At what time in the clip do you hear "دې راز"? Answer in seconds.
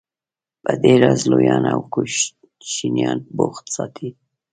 0.81-1.21